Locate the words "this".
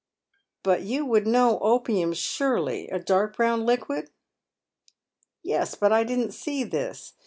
6.63-7.13